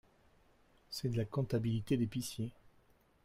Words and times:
C’est 0.89 1.09
de 1.09 1.17
la 1.17 1.25
comptabilité 1.25 1.95
d’épicier 1.95 2.51